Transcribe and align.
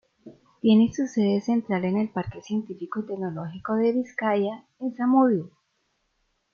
Tiene 0.61 0.91
su 0.91 1.05
sede 1.05 1.41
central 1.41 1.85
en 1.85 1.97
el 1.99 2.09
Parque 2.09 2.41
Científico 2.41 3.01
y 3.01 3.05
Tecnológico 3.05 3.75
de 3.75 3.91
Bizkaia, 3.91 4.65
en 4.79 4.95
Zamudio. 4.95 5.51